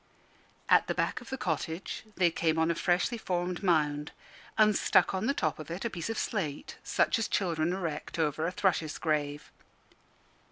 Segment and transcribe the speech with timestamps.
[0.67, 4.11] At the back of the cottage they came on a freshly formed mound,
[4.57, 8.17] and stuck on the top of it a piece of slate, such as children erect
[8.17, 9.51] over a thrush's grave.